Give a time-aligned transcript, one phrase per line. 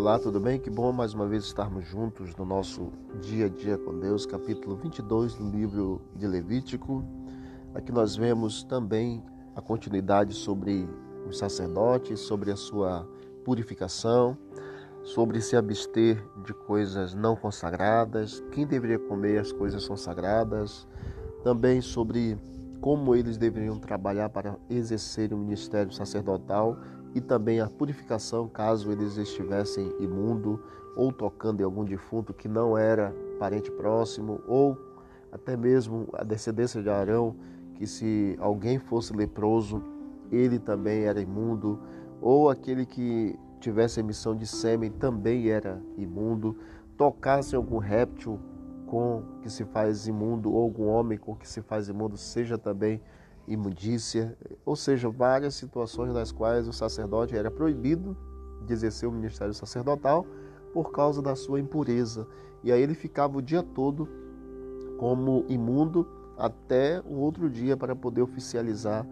[0.00, 0.58] Olá, tudo bem?
[0.58, 2.90] Que bom mais uma vez estarmos juntos no nosso
[3.20, 7.04] dia a dia com Deus, capítulo 22 do livro de Levítico.
[7.74, 9.22] Aqui nós vemos também
[9.54, 10.88] a continuidade sobre
[11.28, 13.06] os sacerdotes, sobre a sua
[13.44, 14.38] purificação,
[15.02, 20.88] sobre se abster de coisas não consagradas, quem deveria comer as coisas consagradas,
[21.44, 22.38] também sobre
[22.80, 26.78] como eles deveriam trabalhar para exercer o ministério sacerdotal
[27.14, 30.62] e também a purificação caso eles estivessem imundo
[30.94, 34.76] ou tocando em algum defunto que não era parente próximo ou
[35.32, 37.36] até mesmo a descendência de Arão,
[37.74, 39.82] que se alguém fosse leproso,
[40.30, 41.78] ele também era imundo,
[42.20, 46.56] ou aquele que tivesse emissão de sêmen também era imundo,
[46.96, 48.38] tocasse algum réptil
[48.86, 52.94] com que se faz imundo ou algum homem com que se faz imundo seja também
[52.94, 53.19] imundo
[53.52, 58.16] imundícia, ou seja, várias situações nas quais o sacerdote era proibido
[58.64, 60.24] de exercer o ministério sacerdotal
[60.72, 62.26] por causa da sua impureza.
[62.62, 64.08] E aí ele ficava o dia todo
[64.98, 66.06] como imundo
[66.36, 69.06] até o outro dia para poder oficializar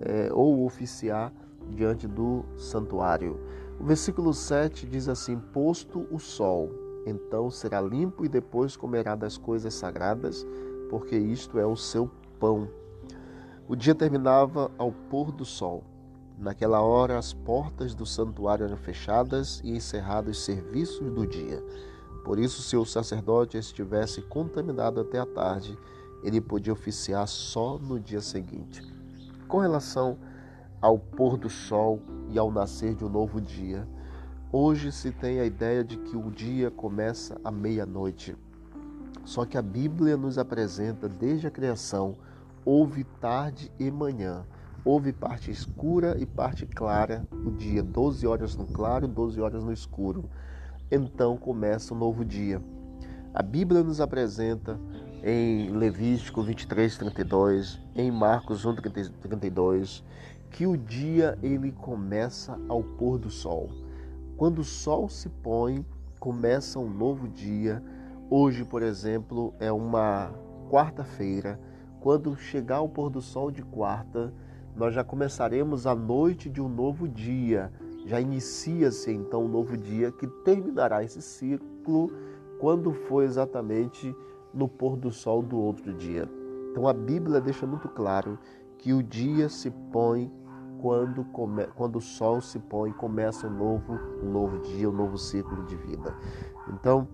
[0.00, 1.32] é, ou oficiar
[1.70, 3.38] diante do santuário.
[3.78, 6.70] O versículo 7 diz assim: Posto o sol,
[7.06, 10.46] então será limpo e depois comerá das coisas sagradas,
[10.88, 12.68] porque isto é o seu pão.
[13.72, 15.82] O dia terminava ao pôr do sol.
[16.38, 21.64] Naquela hora, as portas do santuário eram fechadas e encerrados os serviços do dia.
[22.22, 25.78] Por isso, se o sacerdote estivesse contaminado até a tarde,
[26.22, 28.82] ele podia oficiar só no dia seguinte.
[29.48, 30.18] Com relação
[30.78, 33.88] ao pôr do sol e ao nascer de um novo dia,
[34.52, 38.36] hoje se tem a ideia de que o dia começa à meia-noite.
[39.24, 42.18] Só que a Bíblia nos apresenta desde a criação
[42.64, 44.44] houve tarde e manhã.
[44.84, 49.72] Houve parte escura e parte clara, o dia 12 horas no claro, 12 horas no
[49.72, 50.28] escuro.
[50.90, 52.60] Então começa um novo dia.
[53.32, 54.78] A Bíblia nos apresenta
[55.22, 60.04] em Levítico 23, 32, em Marcos 1, 32,
[60.50, 63.70] que o dia ele começa ao pôr do sol.
[64.36, 65.86] Quando o sol se põe,
[66.18, 67.82] começa um novo dia.
[68.28, 70.32] Hoje, por exemplo, é uma
[70.68, 71.58] quarta-feira
[72.02, 74.34] quando chegar o pôr do sol de quarta,
[74.74, 77.72] nós já começaremos a noite de um novo dia.
[78.04, 82.10] Já inicia-se então um novo dia que terminará esse ciclo
[82.58, 84.14] quando for exatamente
[84.52, 86.28] no pôr do sol do outro dia.
[86.72, 88.36] Então a Bíblia deixa muito claro
[88.78, 90.28] que o dia se põe
[90.80, 95.16] quando, come, quando o sol se põe, começa um novo, um novo dia, um novo
[95.16, 96.12] ciclo de vida.
[96.68, 97.06] Então,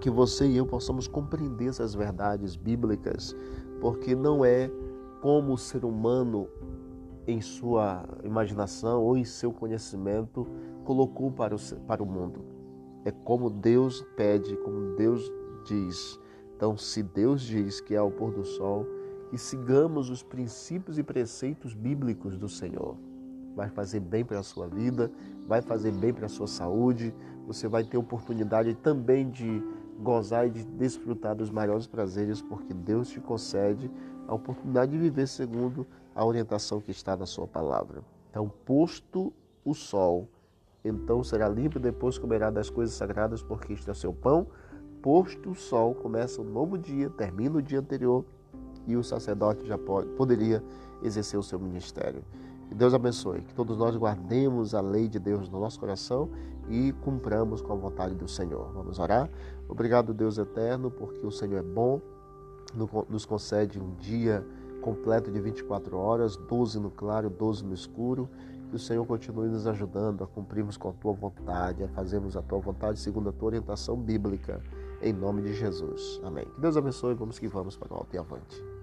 [0.00, 3.34] que você e eu possamos compreender essas verdades bíblicas
[3.80, 4.70] porque não é
[5.20, 6.48] como o ser humano,
[7.26, 10.46] em sua imaginação ou em seu conhecimento,
[10.84, 12.42] colocou para o, para o mundo.
[13.04, 15.30] É como Deus pede, como Deus
[15.64, 16.18] diz.
[16.56, 18.86] Então, se Deus diz que é ao pôr do sol,
[19.28, 22.96] que sigamos os princípios e preceitos bíblicos do Senhor.
[23.54, 25.10] Vai fazer bem para a sua vida,
[25.46, 27.14] vai fazer bem para a sua saúde,
[27.46, 29.62] você vai ter oportunidade também de
[29.98, 33.90] gozar e de desfrutar dos maiores prazeres, porque Deus te concede
[34.26, 38.02] a oportunidade de viver segundo a orientação que está na sua palavra.
[38.30, 39.32] Então, posto
[39.64, 40.28] o sol,
[40.84, 44.46] então será e depois comerá das coisas sagradas, porque isto é seu pão.
[45.02, 48.24] Posto o sol, começa um novo dia, termina o dia anterior
[48.86, 50.62] e o sacerdote já pode, poderia
[51.02, 52.22] exercer o seu ministério.
[52.68, 56.28] Que Deus abençoe, que todos nós guardemos a lei de Deus no nosso coração
[56.68, 58.70] e cumpramos com a vontade do Senhor.
[58.74, 59.30] Vamos orar?
[59.68, 62.00] Obrigado, Deus eterno, porque o Senhor é bom,
[63.08, 64.46] nos concede um dia
[64.82, 68.28] completo de 24 horas, 12 no claro, 12 no escuro.
[68.68, 72.42] Que o Senhor continue nos ajudando a cumprirmos com a tua vontade, a fazermos a
[72.42, 74.62] tua vontade segundo a tua orientação bíblica.
[75.00, 76.20] Em nome de Jesus.
[76.22, 76.44] Amém.
[76.44, 77.14] Que Deus abençoe.
[77.14, 78.77] Vamos que vamos para o alto e avante.